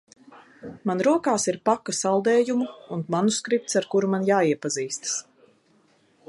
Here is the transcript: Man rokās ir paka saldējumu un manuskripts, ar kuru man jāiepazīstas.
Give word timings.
Man 0.91 1.01
rokās 1.07 1.45
ir 1.51 1.59
paka 1.69 1.95
saldējumu 1.97 2.67
un 2.97 3.05
manuskripts, 3.17 3.79
ar 3.81 3.89
kuru 3.93 4.11
man 4.15 4.27
jāiepazīstas. 4.31 5.15